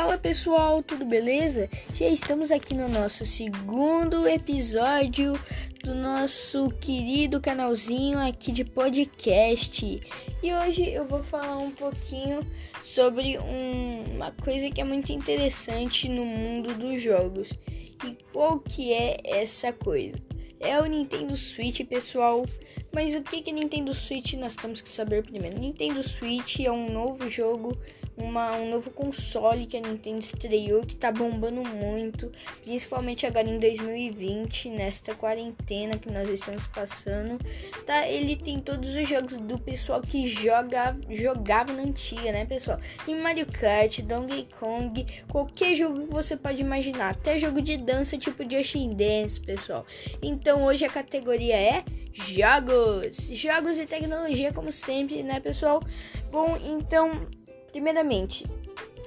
[0.00, 1.68] Fala pessoal, tudo beleza?
[1.92, 5.32] Já estamos aqui no nosso segundo episódio
[5.82, 10.00] do nosso querido canalzinho aqui de podcast.
[10.40, 12.46] E hoje eu vou falar um pouquinho
[12.80, 17.50] sobre um, uma coisa que é muito interessante no mundo dos jogos.
[18.06, 20.14] E qual que é essa coisa?
[20.60, 22.46] É o Nintendo Switch, pessoal.
[22.94, 24.34] Mas o que é Nintendo Switch?
[24.34, 25.58] Nós temos que saber primeiro.
[25.58, 27.76] Nintendo Switch é um novo jogo
[28.20, 32.30] uma, um novo console que a Nintendo estreou que tá bombando muito,
[32.64, 37.38] principalmente agora em 2020, nesta quarentena que nós estamos passando.
[37.86, 42.78] Tá, ele tem todos os jogos do pessoal que joga, jogava na antiga, né, pessoal?
[43.04, 48.18] Tem Mario Kart, Donkey Kong, qualquer jogo que você pode imaginar, até jogo de dança
[48.18, 49.86] tipo Just Dance, pessoal.
[50.22, 55.80] Então hoje a categoria é jogos, jogos e tecnologia como sempre, né, pessoal?
[56.30, 57.28] Bom, então
[57.78, 58.44] Primeiramente,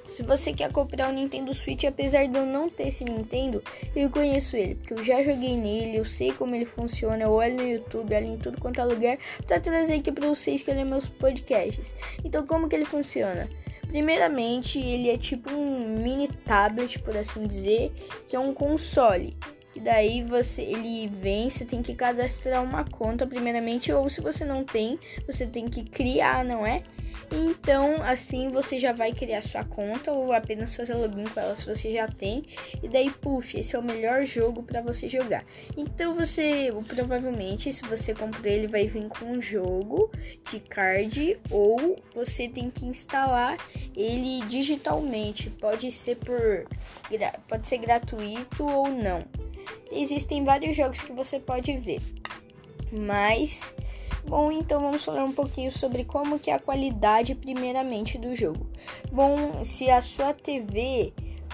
[0.06, 3.62] se você quer comprar um Nintendo Switch, apesar de eu não ter esse Nintendo,
[3.94, 7.56] eu conheço ele, porque eu já joguei nele, eu sei como ele funciona, eu olho
[7.56, 10.86] no YouTube, olho em tudo quanto é lugar, pra trazer aqui pra vocês que olham
[10.86, 11.94] meus podcasts.
[12.24, 13.46] Então, como que ele funciona?
[13.88, 17.92] Primeiramente, ele é tipo um mini tablet, por assim dizer,
[18.26, 19.36] que é um console.
[19.82, 24.64] Daí você ele vem, você tem que cadastrar uma conta primeiramente, ou se você não
[24.64, 26.82] tem, você tem que criar, não é?
[27.30, 31.64] Então, assim você já vai criar sua conta ou apenas fazer login com ela se
[31.64, 32.44] você já tem.
[32.82, 35.44] E daí, puff, esse é o melhor jogo para você jogar.
[35.76, 40.10] Então, você provavelmente, se você comprar ele, vai vir com um jogo
[40.50, 43.56] de card ou você tem que instalar
[43.96, 45.48] ele digitalmente.
[45.50, 46.66] Pode ser por
[47.48, 49.24] pode ser gratuito ou não.
[49.90, 52.00] Existem vários jogos que você pode ver.
[52.92, 53.74] Mas
[54.24, 58.68] Bom, então vamos falar um pouquinho sobre como que é a qualidade primeiramente do jogo.
[59.10, 61.12] Bom, se a sua TV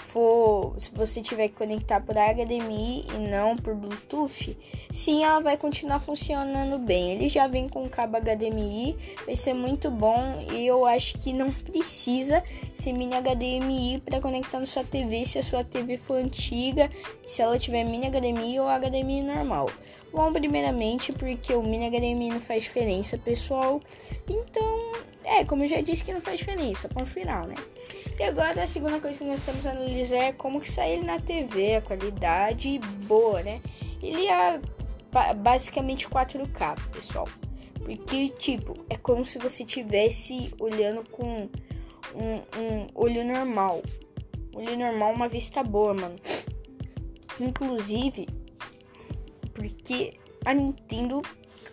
[0.09, 4.57] for, se você tiver que conectar por HDMI e não por Bluetooth,
[4.91, 7.13] sim, ela vai continuar funcionando bem.
[7.13, 8.97] Ele já vem com cabo HDMI,
[9.27, 12.43] vai ser muito bom e eu acho que não precisa
[12.75, 16.91] ser mini HDMI para conectar na sua TV se a sua TV for antiga,
[17.27, 19.71] se ela tiver mini HDMI ou HDMI normal.
[20.11, 23.81] Bom, primeiramente porque o mini HDMI não faz diferença, pessoal.
[24.27, 24.93] Então,
[25.25, 27.55] é, como eu já disse que não faz diferença, ponto final, né?
[28.19, 31.05] E agora a segunda coisa que nós temos a analisar é como que sai ele
[31.05, 33.61] na TV, a qualidade boa, né?
[34.03, 34.61] Ele é
[35.37, 37.29] basicamente 4K, pessoal.
[37.75, 41.49] Porque, tipo, é como se você tivesse olhando com
[42.15, 43.83] um, um olho normal.
[44.55, 46.17] Olho normal, uma vista boa, mano.
[47.41, 48.29] Inclusive,
[49.55, 51.23] porque a Nintendo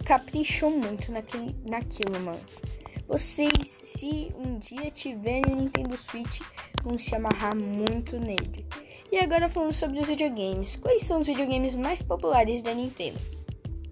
[0.05, 2.39] caprichou muito naquele, naquilo, mano.
[3.07, 6.41] Vocês, se um dia tiverem um Nintendo Switch,
[6.83, 8.65] vão se amarrar muito nele.
[9.11, 10.75] E agora falando sobre os videogames.
[10.75, 13.19] Quais são os videogames mais populares da Nintendo?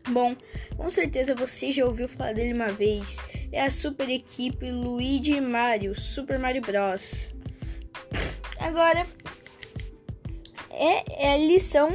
[0.10, 0.36] Bom,
[0.76, 3.18] com certeza você já ouviu falar dele uma vez.
[3.52, 7.34] É a super equipe Luigi Mario, Super Mario Bros.
[8.60, 9.06] Agora,
[10.72, 11.90] é, eles são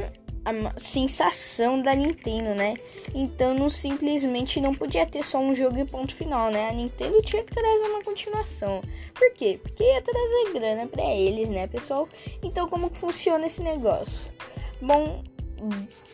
[0.49, 2.75] a sensação da Nintendo, né?
[3.13, 6.69] Então não simplesmente não podia ter só um jogo e ponto final, né?
[6.69, 8.81] A Nintendo tinha que trazer uma continuação.
[9.13, 9.59] Por quê?
[9.61, 12.07] Porque ia trazer grana para eles, né, pessoal?
[12.43, 14.31] Então como que funciona esse negócio?
[14.81, 15.23] Bom,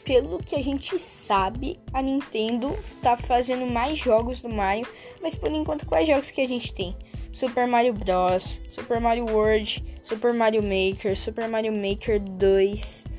[0.03, 4.87] pelo que a gente sabe, a Nintendo tá fazendo mais jogos do Mario,
[5.21, 6.95] mas por enquanto quais jogos que a gente tem?
[7.31, 13.14] Super Mario Bros, Super Mario World, Super Mario Maker, Super Mario Maker 2, é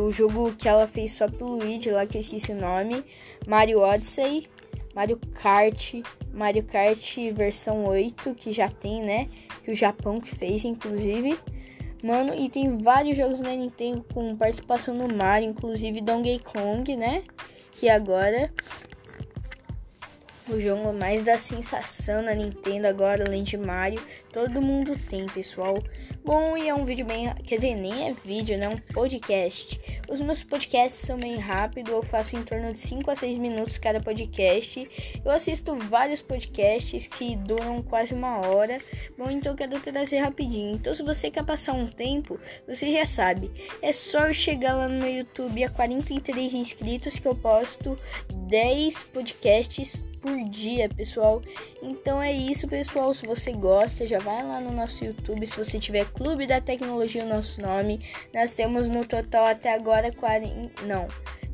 [0.00, 3.04] o jogo que ela fez só pro Luigi lá, que eu esqueci o nome,
[3.46, 4.48] Mario Odyssey,
[4.94, 5.94] Mario Kart,
[6.32, 9.28] Mario Kart versão 8, que já tem, né?
[9.62, 11.38] Que o Japão que fez, inclusive.
[12.02, 17.22] Mano, e tem vários jogos na Nintendo com participação no Mario, inclusive Donkey Kong, né?
[17.72, 18.50] Que agora
[20.48, 24.00] o jogo mais da sensação na Nintendo agora, além de Mario,
[24.32, 25.74] todo mundo tem, pessoal.
[26.22, 27.32] Bom, e é um vídeo bem.
[27.46, 28.66] Quer dizer, nem é vídeo, né?
[28.66, 29.80] É um podcast.
[30.08, 33.78] Os meus podcasts são bem rápidos, eu faço em torno de 5 a 6 minutos
[33.78, 34.88] cada podcast.
[35.24, 38.78] Eu assisto vários podcasts que duram quase uma hora.
[39.16, 40.74] Bom, então eu quero trazer rapidinho.
[40.74, 42.38] Então, se você quer passar um tempo,
[42.68, 43.50] você já sabe.
[43.80, 47.98] É só chegar lá no meu YouTube a 43 inscritos que eu posto
[48.48, 51.42] 10 podcasts por dia, pessoal.
[51.82, 53.12] Então é isso, pessoal.
[53.14, 55.46] Se você gosta, já vai lá no nosso YouTube.
[55.46, 58.00] Se você tiver Clube da Tecnologia, o nosso nome.
[58.32, 60.82] Nós temos no total até agora 40.
[60.86, 61.08] Não.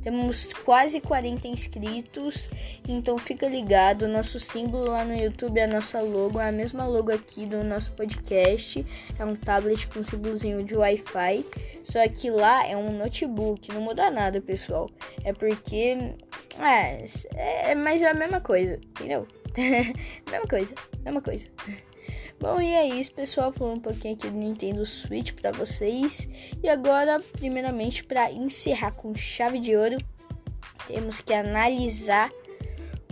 [0.06, 2.48] Temos quase 40 inscritos,
[2.88, 4.06] então fica ligado.
[4.06, 7.64] Nosso símbolo lá no YouTube é a nossa logo, é a mesma logo aqui do
[7.64, 8.86] nosso podcast.
[9.18, 11.44] É um tablet com símbolozinho de Wi-Fi,
[11.82, 13.72] só que lá é um notebook.
[13.72, 14.88] Não muda nada, pessoal.
[15.24, 15.98] É porque
[16.60, 17.04] é,
[17.34, 19.26] é mas é a mesma coisa, entendeu?
[20.30, 20.72] mesma coisa,
[21.04, 21.48] mesma coisa.
[22.38, 23.52] Bom, e é isso, pessoal.
[23.52, 26.28] Falando um pouquinho aqui do Nintendo Switch para vocês.
[26.62, 29.96] E agora, primeiramente, para encerrar com chave de ouro,
[30.86, 32.30] temos que analisar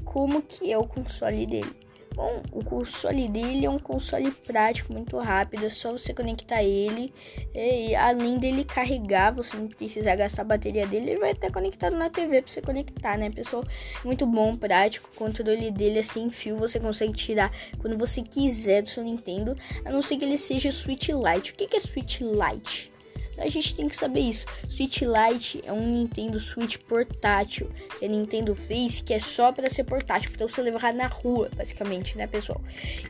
[0.04, 1.83] como que é o console dele.
[2.14, 7.12] Bom, o console dele é um console prático, muito rápido, é só você conectar ele.
[7.52, 11.96] E além dele carregar, você não precisa gastar a bateria dele, ele vai estar conectado
[11.96, 13.64] na TV para você conectar, né, pessoal?
[14.04, 15.10] Muito bom, prático.
[15.12, 19.56] O controle dele é sem fio, você consegue tirar quando você quiser do seu Nintendo,
[19.84, 21.52] a não ser que ele seja Switch Lite.
[21.52, 22.93] O que é Switch Lite?
[23.38, 24.46] A gente tem que saber isso.
[24.68, 29.68] Switch Lite é um Nintendo Switch portátil que a Nintendo fez que é só para
[29.68, 32.60] ser portátil, para você levar na rua, basicamente, né, pessoal?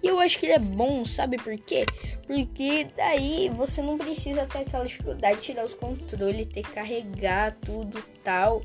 [0.03, 1.85] E eu acho que ele é bom, sabe por quê?
[2.26, 7.56] Porque daí você não precisa ter aquela dificuldade de tirar os controles, ter que carregar
[7.61, 8.62] tudo tal.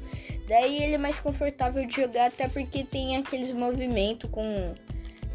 [0.47, 4.73] Daí ele é mais confortável de jogar, até porque tem aqueles movimentos com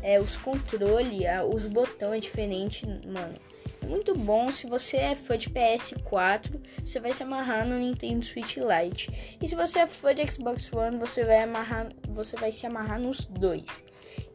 [0.02, 1.22] é, os controles,
[1.52, 3.34] os botões diferentes, mano
[3.84, 4.52] muito bom.
[4.52, 9.36] Se você é fã de PS4, você vai se amarrar no Nintendo Switch Lite.
[9.40, 13.00] E se você é fã de Xbox One, você vai amarrar, você vai se amarrar
[13.00, 13.84] nos dois.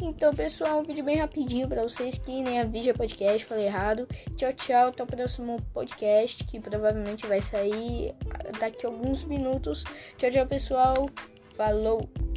[0.01, 4.07] Então, pessoal, um vídeo bem rapidinho para vocês que nem a vídeo podcast, falei errado.
[4.35, 8.13] Tchau, tchau, até o próximo podcast que provavelmente vai sair
[8.59, 9.83] daqui a alguns minutos.
[10.17, 11.09] Tchau, tchau, pessoal.
[11.55, 12.28] Falou.